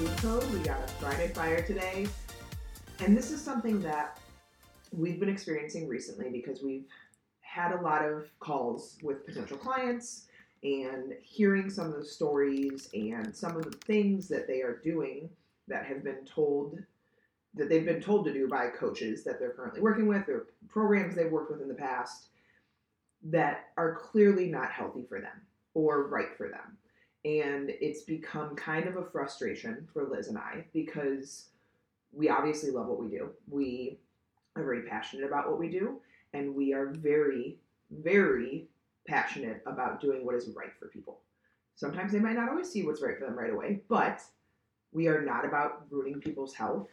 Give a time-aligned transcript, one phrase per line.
[0.00, 0.50] Food Code.
[0.50, 2.06] We got a Friday Fire today.
[3.00, 4.18] And this is something that
[4.92, 6.86] we've been experiencing recently because we've
[7.42, 10.24] had a lot of calls with potential clients
[10.62, 15.28] and hearing some of the stories and some of the things that they are doing
[15.68, 16.78] that have been told
[17.52, 21.14] that they've been told to do by coaches that they're currently working with or programs
[21.14, 22.28] they've worked with in the past
[23.22, 25.42] that are clearly not healthy for them
[25.74, 26.78] or right for them.
[27.24, 31.48] And it's become kind of a frustration for Liz and I because
[32.12, 33.30] we obviously love what we do.
[33.48, 33.98] We
[34.56, 36.00] are very passionate about what we do,
[36.32, 37.58] and we are very,
[37.90, 38.66] very
[39.06, 41.20] passionate about doing what is right for people.
[41.76, 44.20] Sometimes they might not always see what's right for them right away, but
[44.92, 46.88] we are not about ruining people's health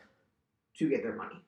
[0.78, 1.42] to get their money.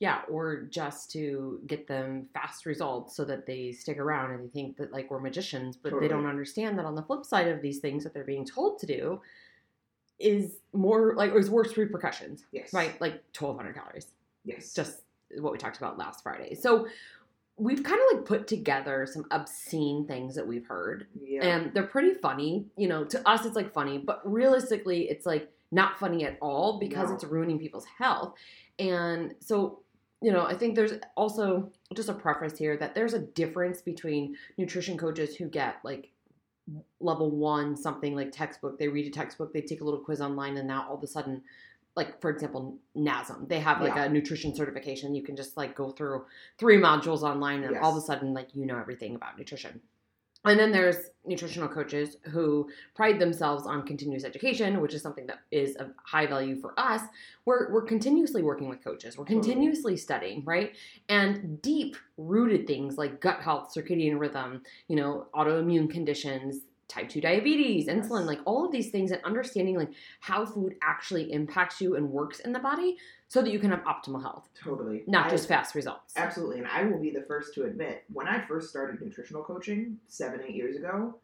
[0.00, 4.48] Yeah, or just to get them fast results so that they stick around and they
[4.48, 6.08] think that like we're magicians, but Totally.
[6.08, 8.78] they don't understand that on the flip side of these things that they're being told
[8.80, 9.20] to do
[10.18, 12.72] is more like is worse repercussions, Yes.
[12.72, 13.00] right?
[13.00, 14.08] Like twelve hundred calories,
[14.44, 14.74] Yes.
[14.74, 15.02] just
[15.38, 16.54] what we talked about last Friday.
[16.54, 16.86] So
[17.56, 21.44] we've kind of like put together some obscene things that we've heard yeah.
[21.44, 22.66] and they're pretty funny.
[22.76, 26.78] You know, to us it's like funny, but realistically it's like not funny at all
[26.78, 27.14] because No.
[27.14, 28.34] it's ruining people's health.
[28.78, 29.80] And so,
[30.24, 34.36] you know, I think there's also just a preface here that there's a difference between
[34.56, 36.10] nutrition coaches who get like
[36.98, 40.56] level one something like textbook, they read a textbook, they take a little quiz online,
[40.56, 41.42] and now all of a sudden
[41.94, 44.04] like for example NASM they have like Yeah.
[44.04, 45.14] a nutrition certification.
[45.14, 46.24] You can just like go through
[46.58, 49.80] three modules online and all of a sudden like you know everything about nutrition
[50.44, 55.38] and then there's nutritional coaches who pride themselves on continuous education, which is something that
[55.50, 57.00] is of high value for us.
[57.46, 60.72] We're, we're continuously working with coaches, we're continuously studying, right?
[61.08, 67.20] And deep rooted things like gut health, circadian rhythm, you know, autoimmune conditions, type 2
[67.20, 67.96] diabetes, Yes.
[68.08, 69.90] insulin, like all of these things, and understanding like
[70.20, 72.96] how food actually impacts you and works in the body
[73.28, 75.02] so that you can have optimal health, totally.
[75.06, 76.14] not I- just fast results.
[76.16, 79.98] Absolutely, and I will be the first to admit, when I first started nutritional coaching
[80.08, 81.16] seven, eight years ago,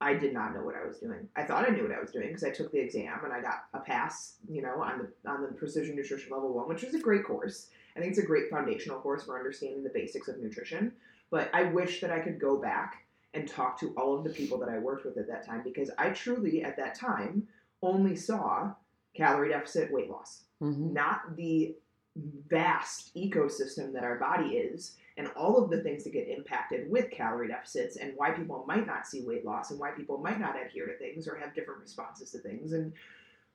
[0.00, 1.28] I did not know what I was doing.
[1.36, 3.40] I thought I knew what I was doing because I took the exam and I
[3.40, 6.94] got a pass, you know, on the on the Precision Nutrition Level One, which is
[6.96, 7.68] a great course.
[7.94, 10.92] I think it's a great foundational course for understanding the basics of nutrition.
[11.30, 14.58] But I wish that I could go back and talk to all of the people
[14.58, 17.48] that I worked with at that time because I truly, at that time,
[17.82, 18.74] only saw
[19.14, 20.44] calorie deficit, weight loss.
[20.62, 20.92] Mhm.
[20.92, 21.74] not the
[22.14, 27.10] vast ecosystem that our body is and all of the things that get impacted with
[27.10, 30.54] calorie deficits and why people might not see weight loss and why people might not
[30.60, 32.72] adhere to things or have different responses to things.
[32.74, 32.92] And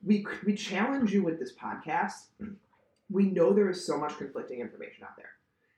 [0.03, 2.27] we we challenge you with this podcast.
[3.09, 5.36] We know there is so much conflicting information out there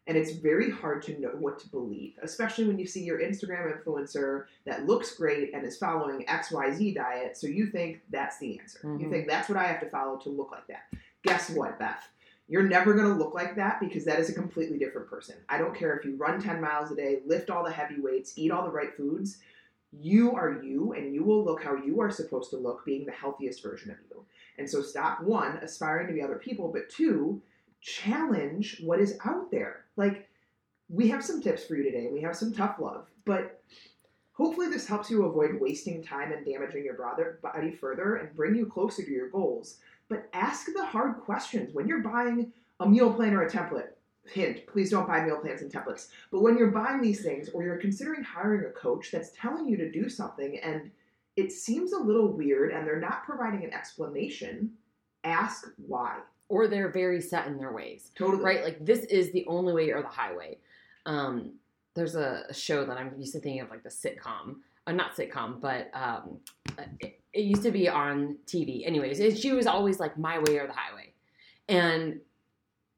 [0.09, 3.71] and it's very hard to know what to believe especially when you see your instagram
[3.71, 8.79] influencer that looks great and is following xyz diet so you think that's the answer
[8.83, 9.09] you Mhm.
[9.11, 10.83] think that's what i have to follow to look like that
[11.23, 12.09] guess what beth
[12.47, 15.35] you're never going to look like that because that is a completely different person.
[15.47, 18.33] I don't care if you run 10 miles a day, lift all the heavy weights,
[18.39, 19.37] eat all the right foods.
[19.91, 23.11] You are you, and you will look how you are supposed to look, being the
[23.11, 24.25] healthiest version of you.
[24.57, 27.39] And so, stop one, aspiring to be other people, but two,
[27.81, 29.85] challenge what is out there.
[29.95, 30.27] Like,
[30.89, 32.09] we have some tips for you today.
[32.11, 33.61] We have some tough love, but
[34.33, 36.97] hopefully, this helps you avoid wasting time and damaging your
[37.41, 39.77] body further and bring you closer to your goals
[40.09, 43.89] but ask the hard questions when you're buying a meal plan or a template.
[44.25, 46.07] Hint, please don't buy meal plans and templates.
[46.31, 49.77] But when you're buying these things or you're considering hiring a coach that's telling you
[49.77, 50.91] to do something and
[51.35, 54.71] it seems a little weird and they're not providing an explanation,
[55.23, 56.19] ask why.
[56.49, 58.11] Or they're very set in their ways.
[58.15, 58.43] Totally.
[58.43, 58.63] right?
[58.63, 60.57] Like this is the only way or the highway.
[61.05, 61.53] Um,
[61.95, 64.55] there's a, a show that I'm used to thinking of like the sitcom,
[64.87, 66.39] uh, not sitcom, but um,
[66.99, 68.85] it, it used to be on TV.
[68.85, 71.13] Anyways, it, she was always like my way or the highway.
[71.67, 72.19] And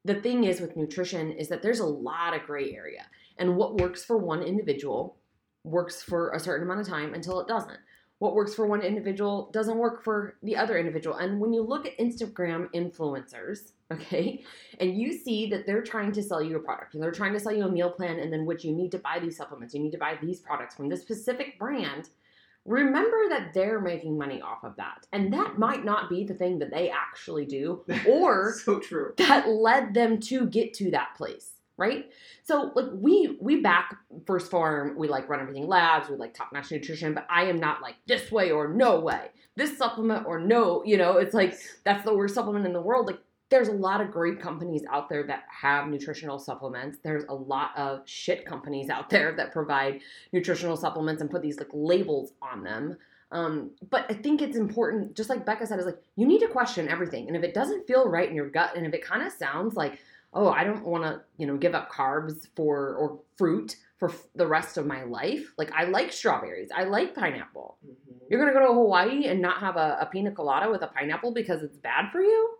[0.06, 3.06] the thing is with nutrition is that there's a lot of gray area,
[3.38, 5.18] and what works for one individual
[5.63, 7.80] works for a certain amount of time until it doesn't.
[8.22, 11.18] What works for one individual doesn't work for the other individual.
[11.18, 14.44] And when you look at Instagram influencers, okay,
[14.80, 17.40] and you see that they're trying to sell you a product and they're trying to
[17.40, 19.82] sell you a meal plan and then which you need to buy these supplements you
[19.82, 22.10] need to buy these products from this specific brand
[22.66, 25.08] remember that they're making money off of that.
[25.12, 29.14] And that might not be the thing that they actually do or so true.
[29.18, 32.10] that led them to get to that place, right?
[32.44, 33.98] So like we we back
[34.28, 37.60] First Farm, we like run everything labs, we like top notch nutrition, but I am
[37.60, 39.31] not like this way or no way.
[39.56, 43.07] This supplement or no, you know, it's like that's the worst supplement in the world.
[43.07, 43.19] Like
[43.50, 47.00] there's a lot of great companies out there that have nutritional supplements.
[47.04, 50.01] There's a lot of shit companies out there that provide
[50.31, 52.95] nutritional supplements and put these like labels on them.
[53.31, 56.48] Um, but I think it's important, just like Becca said, is like you need to
[56.48, 57.27] question everything.
[57.27, 59.75] And if it doesn't feel right in your gut, and if it kind of sounds
[59.75, 60.00] like,
[60.33, 64.28] oh, I don't want to, you know, give up carbs for or fruit for f-
[64.36, 65.54] the rest of my life.
[65.57, 67.78] Like I like strawberries, I like pineapple.
[67.86, 68.19] Mhm.
[68.30, 71.33] You're gonna go to Hawaii and not have a, a pina colada with a pineapple
[71.33, 72.56] because it's bad for you?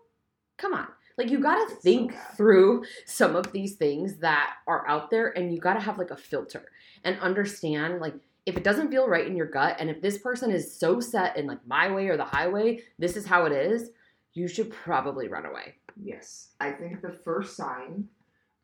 [0.58, 0.86] Come on.
[1.18, 5.28] Like you gotta It's so think through some of these things that are out there
[5.36, 6.64] and you gotta have like a filter
[7.04, 8.14] and understand like
[8.46, 11.36] if it doesn't feel right in your gut and if this person is so set
[11.36, 13.90] in like my way or the highway, this is how it is,
[14.34, 15.76] you should probably run away.
[16.00, 16.50] Yes.
[16.60, 18.08] I think the first sign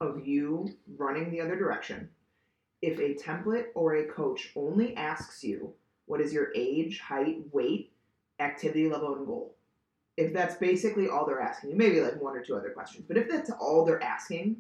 [0.01, 2.09] of you running the other direction,
[2.83, 5.73] if a template or a coach only asks you
[6.07, 7.93] what is your age, height, weight,
[8.41, 9.57] activity level, and goal.
[10.17, 13.17] If that's basically all they're asking you, maybe like one or two other questions, but
[13.17, 14.57] if that's all they're asking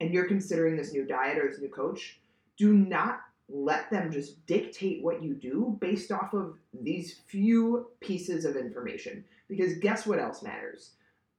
[0.00, 2.20] and you're considering this new diet or this new coach,
[2.56, 8.44] do not let them just dictate what you do based off of these few pieces
[8.44, 9.24] of information.
[9.48, 10.92] Because guess what else matters?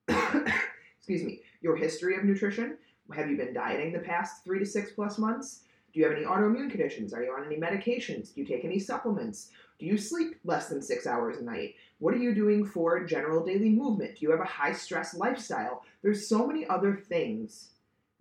[0.97, 2.77] excuse me, your history of nutrition.
[3.13, 5.61] Have you been dieting the past three to six plus months?
[5.93, 7.13] Do you have any autoimmune conditions?
[7.13, 8.33] Are you on any medications?
[8.33, 9.49] Do you take any supplements?
[9.79, 11.75] Do you sleep less than six hours a night?
[11.99, 14.15] What are you doing for general daily movement?
[14.15, 15.83] Do you have a high stress lifestyle?
[16.03, 17.69] There's so many other things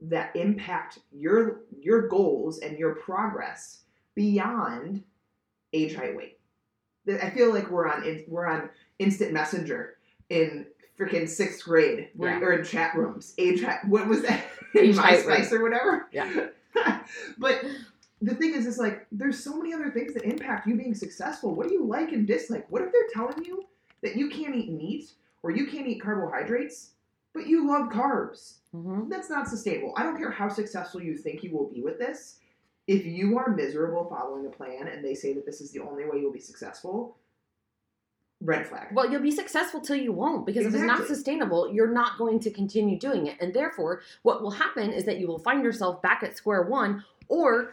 [0.01, 3.81] that impact your your goals and your progress
[4.15, 5.03] beyond
[5.73, 6.39] age, height, weight.
[7.09, 9.97] I feel like we're on we're on instant messenger
[10.29, 10.67] in
[10.99, 12.45] freaking sixth grade, where, Yeah.
[12.45, 13.35] or in chat rooms.
[13.39, 14.45] Age, what was that?
[14.75, 16.07] In MySpace or whatever.
[16.13, 16.49] Yeah.
[17.39, 17.65] but
[18.21, 21.55] the thing is, it's like there's so many other things that impact you being successful.
[21.55, 22.67] What do you like and dislike?
[22.71, 23.65] What if they're telling you
[24.03, 25.13] that you can't eat meat
[25.43, 26.91] or you can't eat carbohydrates,
[27.33, 28.57] but you love carbs?
[28.75, 29.09] Mm-hmm.
[29.09, 29.95] That's not sustainable.
[29.97, 32.39] I don't care how successful you think you will be with this.
[32.87, 36.05] If you are miserable following a plan and they say that this is the only
[36.05, 37.17] way you'll be successful,
[38.47, 38.89] red flag.
[38.93, 42.41] Well, you'll be successful till you won't because if it's not sustainable, you're not going
[42.41, 43.37] to continue doing it.
[43.41, 47.05] And therefore, what will happen is that you will find yourself back at square one
[47.29, 47.73] or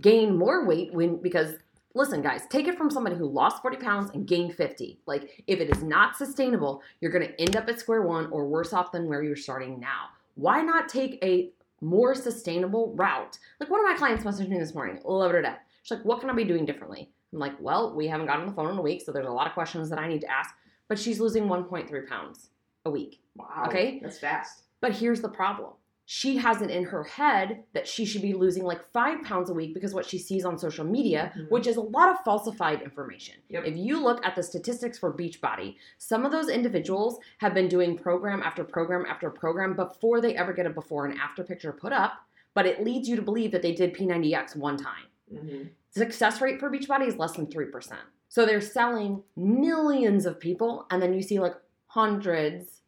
[0.00, 1.56] gain more weight when because
[1.94, 5.00] listen guys, take it from somebody who lost 40 pounds and gained 50.
[5.06, 8.46] Like if it is not sustainable, you're going to end up at square one or
[8.46, 10.08] worse off than where you're starting now.
[10.34, 11.50] Why not take a
[11.80, 13.38] more sustainable route?
[13.60, 15.60] Like one of my clients messaged me this morning, love her to death.
[15.82, 17.10] She's like, what can I be doing differently?
[17.34, 19.30] I'm like, well, we haven't gotten on the phone in a week, so there's a
[19.32, 20.54] lot of questions that I need to ask.
[20.88, 22.50] But she's losing 1.3 pounds
[22.84, 23.20] a week.
[23.34, 23.64] Wow.
[23.66, 23.98] Okay.
[24.02, 24.62] That's fast.
[24.80, 25.72] But here's the problem.
[26.06, 29.54] She has it in her head that she should be losing like five pounds a
[29.54, 31.50] week because what she sees on social media, Mhm.
[31.50, 33.36] which is a lot of falsified information.
[33.48, 33.64] Yep.
[33.64, 37.96] If you look at the statistics for Beachbody, some of those individuals have been doing
[37.96, 41.94] program after program after program before they ever get a before and after picture put
[41.94, 42.12] up,
[42.52, 45.62] but it leads you to believe that they did P90X one time hmm
[45.94, 47.96] success rate for Beachbody is less than 3%.
[48.28, 51.54] So they're selling millions of people, and then you see like
[51.86, 52.80] hundreds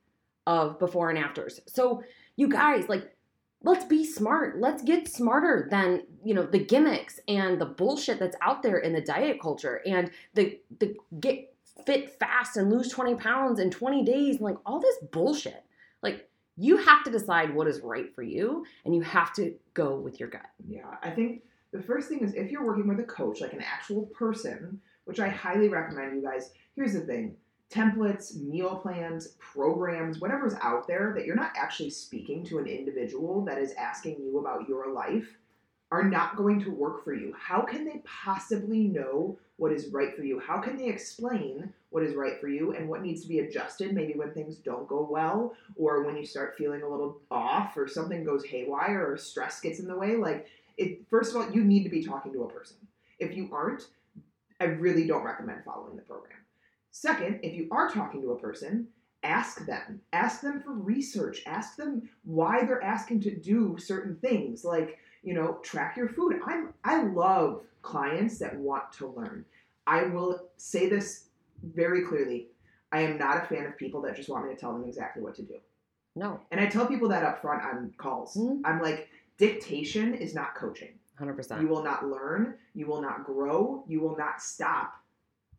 [0.47, 1.61] of before and afters.
[1.67, 2.03] So
[2.35, 3.17] you guys, like,
[3.63, 4.61] let's be smart.
[4.61, 8.93] Let's get smarter than, you know, the gimmicks and the bullshit that's out there in
[8.93, 14.05] the diet culture and the the get fit fast and lose 20 pounds in 20
[14.05, 15.63] days and like all this bullshit.
[16.03, 19.97] Like you have to decide what is right for you and you have to go
[19.97, 20.47] with your gut.
[20.67, 21.43] Yeah, I think
[21.77, 25.21] the first thing is if you're working with a coach, like an actual person, which
[25.21, 27.37] I highly recommend you guys, here's the thing
[27.69, 33.45] templates, meal plans, programs, whatever's out there that you're not actually speaking to an individual
[33.45, 35.37] that is asking you about your life
[35.91, 37.35] are not going to work for you.
[37.39, 40.39] How can they possibly know what is right for you?
[40.39, 43.93] How can they explain what is right for you and what needs to be adjusted
[43.93, 47.89] maybe when things don't go well or when you start feeling a little off or
[47.89, 50.17] something goes haywire or stress gets in the way?
[50.17, 52.77] Like, it, first of all, you need to be talking to a person.
[53.19, 53.89] If you aren't,
[54.61, 56.39] I really don't recommend following the program.
[56.91, 58.89] Second, if you are talking to a person,
[59.23, 60.01] ask them.
[60.13, 61.43] Ask them for research.
[61.47, 66.41] Ask them why they're asking to do certain things, like you know, track your food.
[66.47, 69.45] I'm I love clients that want to learn.
[69.87, 71.27] I will say this
[71.63, 72.49] very clearly.
[72.93, 75.23] I am not a fan of people that just want me to tell them exactly
[75.23, 75.57] what to do.
[76.15, 78.37] No, And I tell people that up front on calls.
[78.37, 78.63] Mhm.
[78.65, 80.99] I'm like, dictation is not coaching.
[81.21, 81.61] 100%.
[81.61, 82.55] You will not learn.
[82.75, 83.85] You will not grow.
[83.89, 84.95] You will not stop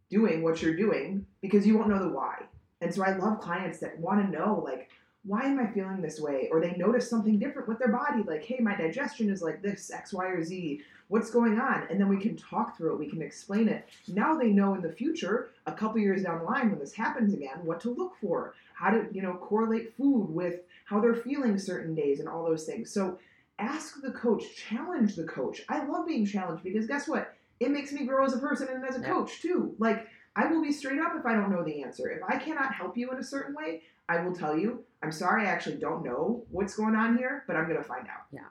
[0.10, 2.44] doing what you're doing because you won't know the why.
[2.82, 4.90] And so I love clients that want to know, like,
[5.26, 6.48] why am I feeling this way?
[6.52, 9.92] Or they notice something different with their body, like, hey, my digestion is like this,
[9.92, 10.82] X, Y, or Z.
[11.10, 11.88] What's going on?
[11.90, 13.88] And then we can talk through it, we can explain it.
[14.08, 17.34] Now they know in the future, a couple years down the line, when this happens
[17.34, 21.58] again, what to look for, how to, you know, correlate food with how they're feeling
[21.58, 22.92] certain days and all those things.
[22.92, 23.20] So
[23.60, 25.62] ask the coach, challenge the coach.
[25.70, 27.34] I love being challenged because guess what?
[27.60, 29.08] It makes me grow as a person and as a Yeah.
[29.14, 29.76] coach too.
[29.80, 32.10] Like, I will be straight up if I don't know the answer.
[32.10, 35.44] If I cannot help you in a certain way, I will tell you, I'm sorry,
[35.44, 38.26] I actually don't know what's going on here, but I'm going to find out.
[38.32, 38.42] Yeah.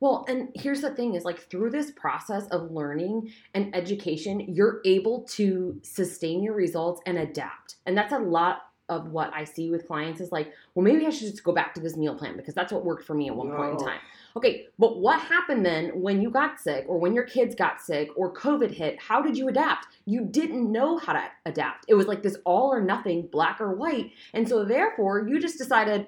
[0.00, 4.82] Well, and here's the thing is like through this process of learning and education, you're
[4.84, 7.76] able to sustain your results and adapt.
[7.86, 11.10] And that's a lot of what I see with clients is like, well, maybe I
[11.10, 13.36] should just go back to this meal plan because that's what worked for me at
[13.36, 14.00] one point in time.
[14.36, 18.10] Okay, but what happened then when you got sick or when your kids got sick
[18.16, 19.00] or COVID hit?
[19.00, 19.88] How did you adapt?
[20.06, 21.86] You didn't know how to adapt.
[21.88, 24.12] It was like this all or nothing, black or white.
[24.32, 26.06] And so therefore, you just decided,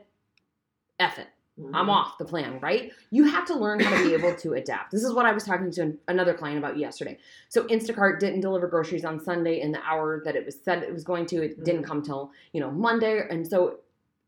[1.01, 1.29] F it.
[1.75, 1.91] I'm Mhm.
[1.91, 2.93] off the plan, right?
[3.11, 4.91] You have to learn how to be able to adapt.
[4.91, 7.19] This is what I was talking to another client about yesterday.
[7.51, 10.93] So Instacart didn't deliver groceries on Sunday in the hour that it was said it
[10.93, 11.43] was going to.
[11.45, 13.27] It didn't come till, you know, Monday.
[13.29, 13.81] And so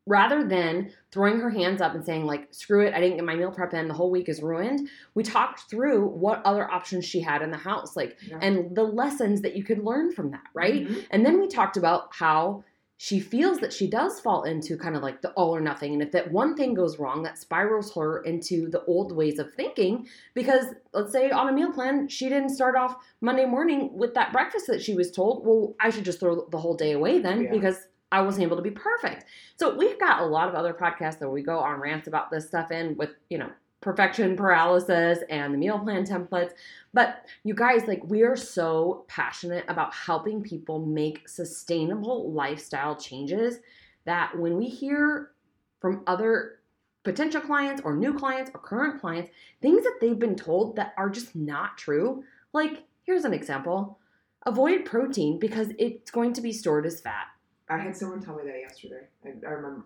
[0.07, 3.35] rather than throwing her hands up and saying like, screw it, I didn't get my
[3.35, 7.21] meal prep in, the whole week is ruined, we talked through what other options she
[7.21, 8.39] had in the house, like Yeah.
[8.43, 10.87] and the lessons that you could learn from that, right?
[10.87, 11.07] Mhm.
[11.11, 12.65] And then we talked about how
[12.97, 15.93] she feels that she does fall into kind of like the all or nothing.
[15.95, 19.53] And if that one thing goes wrong, that spirals her into the old ways of
[19.55, 20.07] thinking.
[20.33, 24.33] Because let's say on a meal plan, she didn't start off Monday morning with that
[24.33, 25.45] breakfast that she was told.
[25.45, 27.51] Well, I should just throw the whole day away then Yeah.
[27.51, 29.25] because I wasn't able to be perfect.
[29.57, 32.47] So we've got a lot of other podcasts that we go on rants about this
[32.47, 36.53] stuff in with, you know, perfection paralysis and the meal plan templates.
[36.93, 43.59] But you guys, like, we are so passionate about helping people make sustainable lifestyle changes
[44.05, 45.33] that when we hear
[45.81, 46.61] from other
[47.03, 51.11] potential clients or new clients or current clients, things that they've been told that are
[51.11, 53.99] just not true, like, here's an example
[54.47, 57.27] avoid protein because it's going to be stored as fat.
[57.69, 59.07] I had someone tell me that yesterday.
[59.25, 59.85] I, I remember.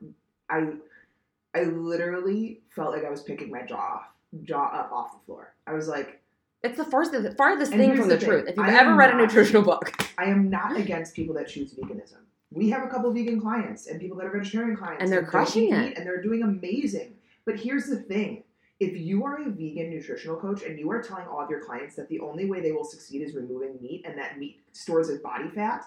[0.51, 0.73] I
[1.55, 4.03] I literally felt like I was picking my jaw off,
[4.45, 5.55] jaw up off the floor.
[5.67, 6.21] I was like,
[6.63, 8.49] It's the first, the farthest thing from the, the truth.
[8.49, 11.75] If you've I ever read a nutritional book, I am not against people that choose
[11.75, 12.19] veganism.
[12.51, 15.73] We have a couple vegan clients and people that are vegetarian clients, And they're crushing
[15.73, 15.97] it.
[15.97, 17.15] and they're doing amazing.
[17.45, 18.45] But here's the thing:
[18.81, 21.97] if you are a vegan nutritional coach and you are telling all of your clients
[21.97, 25.19] that the only way they will succeed is removing meat and that meat stores as
[25.21, 25.85] body fat,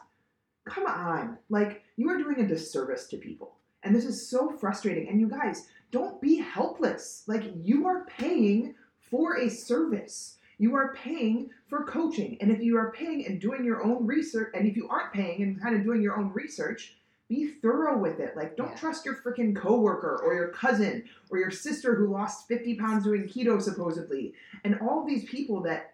[0.66, 3.56] come on, like you are doing a disservice to people.
[3.84, 5.10] And this is so frustrating.
[5.10, 7.24] And you guys, don't be helpless.
[7.28, 10.38] Like you are paying for a service.
[10.58, 12.38] You are paying for coaching.
[12.40, 15.42] And if you are paying and doing your own research, and if you aren't paying
[15.42, 18.36] and kind of doing your own research, be thorough with it.
[18.36, 18.76] Like, don't Yeah.
[18.76, 23.24] trust your freaking coworker or your cousin or your sister who lost 50 pounds doing
[23.24, 24.34] keto, supposedly.
[24.64, 25.91] And all these people that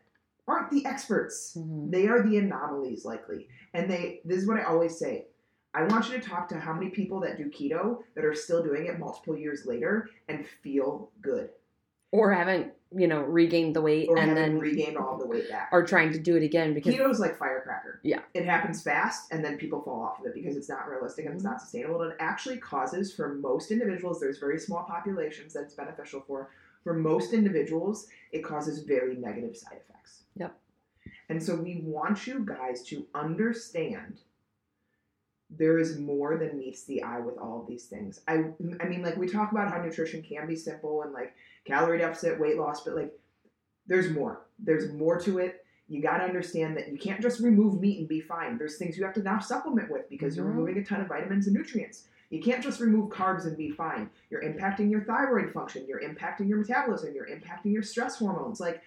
[0.48, 1.58] aren't the experts.
[1.89, 3.48] They are the anomalies, likely.
[3.74, 5.25] And they, this is what I always say.
[5.74, 8.63] I want you to talk to how many people that do keto that are still
[8.63, 11.50] doing it multiple years later and feel good
[12.12, 15.50] or haven't, you know, regained the weight or and haven't then regained all the weight
[15.50, 15.70] back.
[15.72, 18.00] Or trying to do it again because Keto is like firecracker.
[18.01, 18.22] Yeah.
[18.34, 21.36] It happens fast and then people fall off of it because it's not realistic and
[21.36, 21.51] it's Mm-hmm.
[21.51, 22.01] not sustainable.
[22.01, 26.50] And it actually causes, for most individuals, there's very small populations that it's beneficial for.
[26.84, 30.24] For most individuals, it causes very negative side effects.
[30.39, 30.60] Yep.
[31.29, 34.22] And so we want you guys to understand
[35.50, 38.20] there is more than meets the eye with all of these things.
[38.27, 38.51] I
[38.82, 41.34] I mean like we talk about how nutrition can be simple and like
[41.65, 43.13] calorie deficit, weight loss, but like
[43.88, 44.41] there's more.
[44.60, 45.63] There's more to it.
[45.88, 48.58] You got to understand that you can't just remove meat and be fine.
[48.58, 50.50] There's things you have to now supplement with because you're Mhm.
[50.50, 52.10] removing a ton of vitamins and nutrients.
[52.29, 54.10] You can't just remove carbs and be fine.
[54.29, 58.60] You're impacting your thyroid function, you're impacting your metabolism, you're impacting your stress hormones.
[58.60, 58.82] Like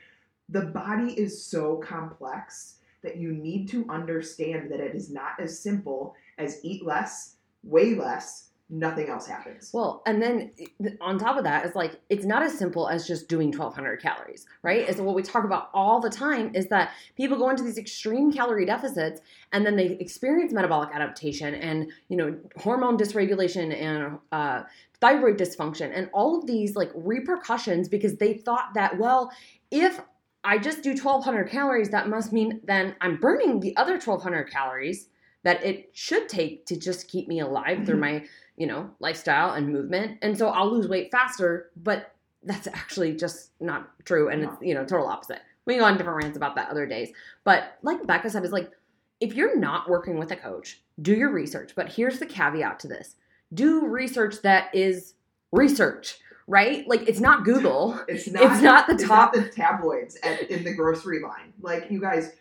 [0.51, 5.59] the body is so complex that you need to understand that it is not as
[5.59, 9.71] simple as eat less, weigh less, nothing else happens.
[9.75, 10.53] Well, and then
[11.01, 14.47] on top of that, it's like it's not as simple as just doing 1200 calories,
[14.63, 14.89] right?
[14.89, 18.33] Is what we talk about all the time is that people go into these extreme
[18.33, 19.21] calorie deficits
[19.53, 24.63] and then they experience metabolic adaptation and, you know, hormone dysregulation and uh,
[25.01, 29.33] thyroid dysfunction and all of these like repercussions because they thought that, well,
[29.71, 30.01] if
[30.43, 35.09] I just do 1200 calories, that must mean then I'm burning the other 1200 calories
[35.43, 38.23] that it should take to just keep me alive through mm-hmm.
[38.23, 38.25] my
[38.61, 40.19] you know, lifestyle and movement.
[40.21, 44.29] And so I'll lose weight faster, but that's actually just not true.
[44.29, 45.41] And it's, you know, total opposite.
[45.65, 47.11] We can go on different rants about that other days.
[47.43, 48.71] But like Becca said, is like,
[49.19, 51.73] if you're not working with a coach, do your research.
[51.75, 53.17] But here's the caveat to this
[53.55, 55.15] do research that is
[55.53, 56.19] research,
[56.51, 56.87] right?
[56.89, 57.99] Like it's not Google.
[58.09, 58.43] It's not.
[58.53, 61.53] It's not the it's top- not the tabloids at, in the grocery line.
[61.63, 62.33] Like you guys,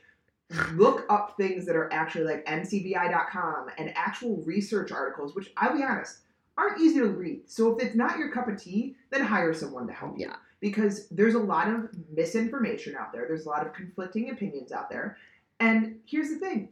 [0.74, 5.84] look up things that are actually like NCBI.com and actual research articles, which I'll be
[5.84, 6.20] honest,
[6.58, 7.42] aren't easy to read.
[7.50, 10.28] So if it's not your cup of tea, then hire someone to help you.
[10.28, 10.36] Yeah.
[10.60, 13.26] Because there's a lot of misinformation out there.
[13.28, 15.18] There's a lot of conflicting opinions out there.
[15.62, 16.70] And here's the thing: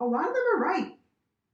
[0.00, 0.94] a lot of them are right.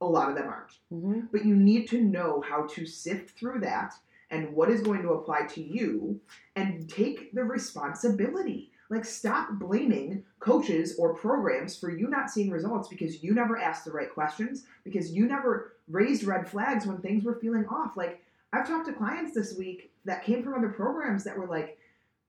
[0.01, 1.29] A lot of them aren't Mhm.
[1.31, 3.93] but you need to know how to sift through that
[4.31, 6.19] and what is going to apply to you
[6.55, 8.71] and take the responsibility.
[8.89, 13.83] Like, stop blaming coaches or programs for you not seeing results because you never asked
[13.85, 17.97] the right questions, because you never raised red flags when things were feeling off.
[17.97, 18.21] Like,
[18.53, 21.79] I've talked to clients this week that came from other programs that were like,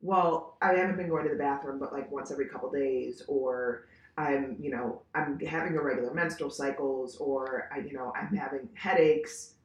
[0.00, 3.84] well, I haven't been going to the bathroom, but like once every couple days, or
[4.16, 9.55] I'm, you know, I'm having irregular menstrual cycles, or I, you know, I'm having headaches.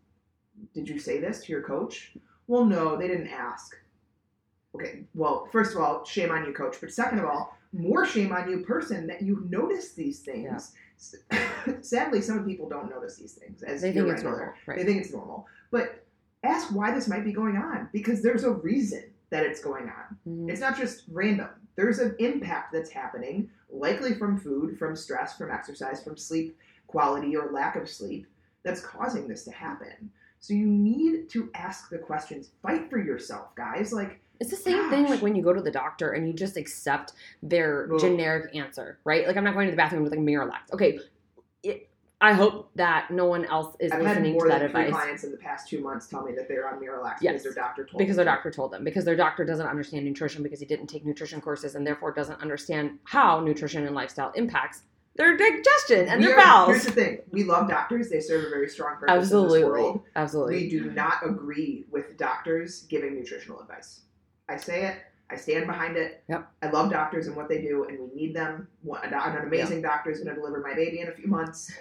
[0.73, 2.13] Did you say this to your coach?
[2.47, 3.75] Well, no, they didn't ask.
[4.75, 6.77] Okay, well, first of all, shame on you, coach.
[6.79, 10.73] But second of all, more shame on you, person, that you notice these things.
[11.81, 14.37] Sadly, some people don't notice these things as They think it's irregular.
[14.37, 14.77] normal, right?
[14.77, 15.45] They think it's normal.
[15.71, 16.05] But
[16.43, 20.17] ask why this might be going on because there's a reason that it's going on.
[20.27, 20.49] Mhm.
[20.51, 21.49] It's not just random.
[21.75, 27.35] There's an impact that's happening, likely from food, from stress, from exercise, from sleep quality
[27.37, 28.27] or lack of sleep,
[28.63, 30.11] that's causing this to happen.
[30.41, 32.49] So you need to ask the questions.
[32.63, 33.93] Fight for yourself, guys.
[33.93, 36.57] Like, It's the same thing like when you go to the doctor and you just
[36.57, 37.99] accept their Ugh.
[37.99, 39.27] generic answer, right?
[39.27, 40.73] Like I'm not going to the bathroom with like Miralax.
[40.73, 40.97] Okay,
[41.61, 41.87] it,
[42.21, 44.91] I hope that no one else is I've had listening more to than that advice
[44.91, 47.33] clients in the past two months tell me that they're on Miralax Yes.
[47.33, 48.37] because their doctor told because them their to.
[48.37, 51.75] doctor told them because their doctor doesn't understand nutrition because he didn't take nutrition courses
[51.75, 54.83] and therefore doesn't understand how nutrition and lifestyle impacts
[55.15, 56.69] their digestion and We their are- bowels.
[56.69, 59.63] Here's the thing: we love doctors; they serve a very strong purpose in this Absolutely,
[59.65, 60.01] world.
[60.15, 60.55] absolutely.
[60.63, 64.01] We do not agree with doctors giving nutritional advice.
[64.49, 64.95] I say it.
[65.29, 66.23] I stand behind it.
[66.27, 66.51] Yep.
[66.61, 68.67] I love doctors and what they do, and we need them.
[69.03, 71.71] An an amazing doctor is going to deliver my baby in a few months,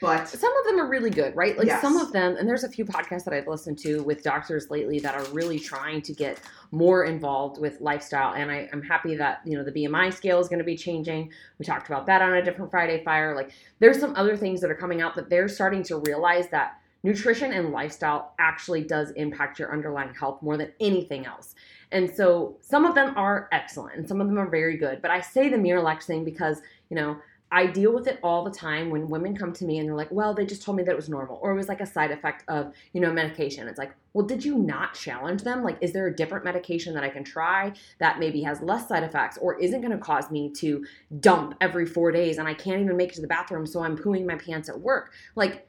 [0.00, 1.58] but some of them are really good, right?
[1.58, 1.80] Like Yes.
[1.82, 5.00] some of them, and there's a few podcasts that I've listened to with doctors lately
[5.00, 8.34] that are really trying to get more involved with lifestyle.
[8.34, 11.32] And I, I'm happy that you know the BMI scale is going to be changing.
[11.58, 13.34] We talked about that on a different Friday Fire.
[13.34, 16.80] Like there's some other things that are coming out that they're starting to realize that
[17.02, 21.54] nutrition and lifestyle actually does impact your underlying health more than anything else.
[21.90, 25.00] And so some of them are excellent and some of them are very good.
[25.00, 27.16] But I say the Miralax thing because, you know,
[27.50, 30.10] I deal with it all the time when women come to me and they're like,
[30.10, 32.10] well, they just told me that it was normal or it was like a side
[32.10, 33.66] effect of, you know, medication.
[33.68, 35.62] It's like, well, did you not challenge them?
[35.62, 39.02] Like, is there a different medication that I can try that maybe has less side
[39.02, 40.84] effects or isn't going to cause me to
[41.20, 43.96] dump every four days and I can't even make it to the bathroom, so I'm
[43.96, 45.12] pooing my pants at work?
[45.34, 45.66] Like,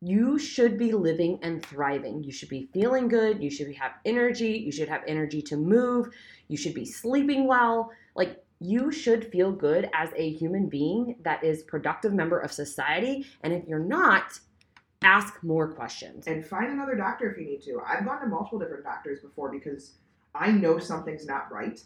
[0.00, 2.22] you should be living and thriving.
[2.22, 3.42] You should be feeling good.
[3.42, 4.52] You should have energy.
[4.52, 6.08] You should have energy to move.
[6.46, 7.90] You should be sleeping well.
[8.14, 13.26] Like, you should feel good as a human being that is productive member of society.
[13.42, 14.38] And if you're not,
[15.02, 16.26] ask more questions.
[16.26, 17.80] and find another doctor if you need to.
[17.86, 19.92] I've gone to multiple different doctors before because
[20.34, 21.80] I know something's not right,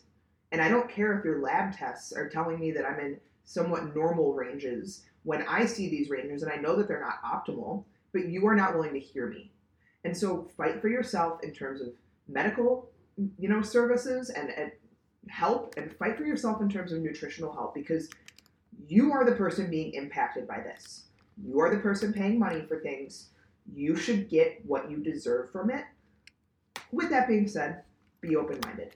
[0.51, 3.95] and I don't care if your lab tests are telling me that I'm in somewhat
[3.95, 8.29] normal ranges when I see these ranges and I know that they're not optimal, but
[8.29, 9.53] you are not willing to hear me.
[10.05, 11.89] And so fight for yourself in terms of
[12.29, 12.91] medical,
[13.39, 14.73] you know, services and, and
[15.33, 18.11] help and fight for yourself in terms of nutritional help because
[18.87, 21.07] you are the person being impacted by this.
[21.43, 23.31] You are the person paying money for things.
[23.73, 25.85] You should get what you deserve from it.
[26.91, 27.83] With that being said,
[28.21, 28.93] be open minded.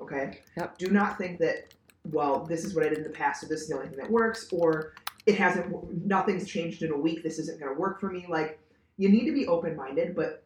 [0.00, 0.40] Okay?
[0.56, 0.76] Yep.
[0.78, 1.72] Do not think that,
[2.10, 3.98] well, this is what I did in the past, so this is the only thing
[3.98, 4.94] that works, or
[5.24, 8.26] it hasn't, nothing's changed in a week, this isn't going to work for me.
[8.28, 8.58] Like,
[8.96, 10.42] you need to be open minded, but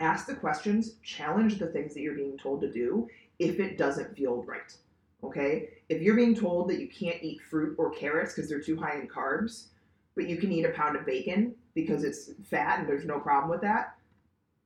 [0.00, 3.06] ask the questions, challenge the things that you're being told to do
[3.42, 4.74] if it doesn't feel right.
[5.24, 5.70] Okay?
[5.88, 8.98] If you're being told that you can't eat fruit or carrots because they're too high
[8.98, 9.66] in carbs,
[10.14, 13.50] but you can eat a pound of bacon because it's fat and there's no problem
[13.50, 13.96] with that,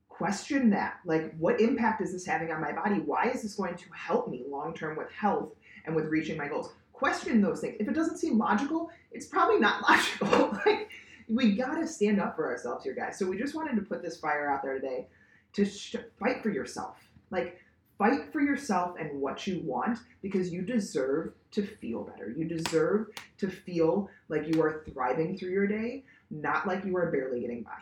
[0.08, 0.98] question that.
[1.04, 2.96] Like, what impact is this having on my body?
[2.96, 5.54] Why is this going to help me long term with health
[5.86, 6.72] and with reaching my goals?
[6.92, 7.76] Question those things.
[7.78, 10.58] If it doesn't seem logical, it's probably not logical.
[10.66, 10.90] like,
[11.28, 13.18] we gotta stand up for ourselves here, guys.
[13.18, 15.06] So we just wanted to put this fire out there today
[15.54, 16.96] to sh- fight for yourself.
[17.30, 17.58] Like,
[17.98, 22.32] fight for yourself and what you want because you deserve to feel better.
[22.36, 27.10] You deserve to feel like you are thriving through your day, not like you are
[27.10, 27.78] barely getting by.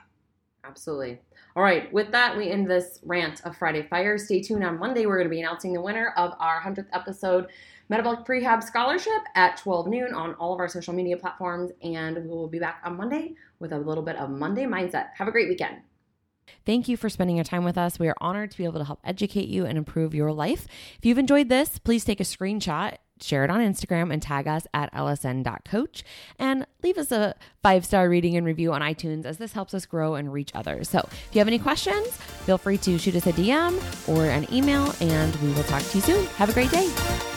[0.64, 1.20] Absolutely.
[1.56, 1.92] All right.
[1.92, 4.16] With that, we end this rant of Friday Fire.
[4.16, 5.06] Stay tuned on Monday.
[5.06, 7.48] We're going to be announcing the winner of our 100th episode
[7.90, 11.70] Metabolic Prehab Scholarship at 12 noon on all of our social media platforms.
[11.82, 15.08] And we will be back on Monday with a little bit of Monday mindset.
[15.16, 15.76] Have a great weekend.
[16.64, 17.98] Thank you for spending your time with us.
[17.98, 20.66] We are honored to be able to help educate you and improve your life.
[20.98, 24.66] If you've enjoyed this, please take a screenshot, share it on Instagram, and tag us
[24.72, 26.04] at lsn.coach.
[26.38, 29.86] And leave us a five star reading and review on iTunes as this helps us
[29.86, 30.88] grow and reach others.
[30.88, 32.08] So if you have any questions,
[32.46, 35.98] feel free to shoot us a DM or an email, and we will talk to
[35.98, 36.26] you soon.
[36.36, 37.33] Have a great day.